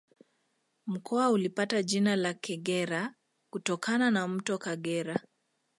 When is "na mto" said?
4.11-4.57